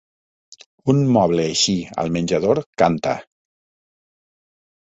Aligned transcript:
Un 0.93 1.01
moble 1.17 1.45
així, 1.51 1.75
al 2.05 2.11
menjador, 2.17 2.63
canta. 2.85 3.15